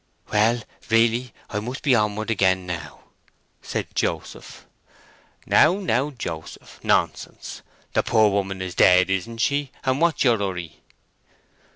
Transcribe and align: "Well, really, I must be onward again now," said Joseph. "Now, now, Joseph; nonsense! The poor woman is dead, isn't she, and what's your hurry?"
"Well, 0.31 0.63
really, 0.89 1.31
I 1.51 1.59
must 1.59 1.83
be 1.83 1.93
onward 1.93 2.31
again 2.31 2.65
now," 2.65 3.01
said 3.61 3.89
Joseph. 3.93 4.65
"Now, 5.45 5.75
now, 5.75 6.09
Joseph; 6.09 6.79
nonsense! 6.81 7.61
The 7.93 8.01
poor 8.01 8.31
woman 8.31 8.63
is 8.63 8.73
dead, 8.73 9.11
isn't 9.11 9.37
she, 9.37 9.71
and 9.83 10.01
what's 10.01 10.23
your 10.23 10.39
hurry?" 10.39 10.81